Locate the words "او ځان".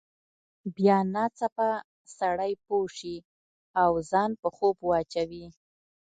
3.81-4.31